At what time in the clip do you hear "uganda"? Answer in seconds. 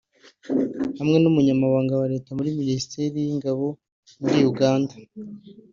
4.51-4.93